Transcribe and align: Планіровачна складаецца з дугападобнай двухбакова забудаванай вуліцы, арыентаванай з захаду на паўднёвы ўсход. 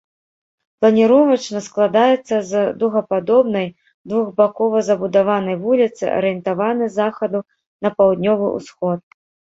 Планіровачна 0.83 1.59
складаецца 1.65 2.35
з 2.47 2.53
дугападобнай 2.83 3.67
двухбакова 4.13 4.77
забудаванай 4.89 5.61
вуліцы, 5.67 6.03
арыентаванай 6.17 6.87
з 6.95 7.01
захаду 7.01 7.39
на 7.87 7.93
паўднёвы 8.01 8.47
ўсход. 8.57 9.01